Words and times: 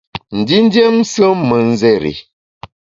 Ndindiem 0.39 0.95
nsùen 1.01 1.39
me 1.47 1.57
nzéri 1.71 2.13
i. 2.13 2.13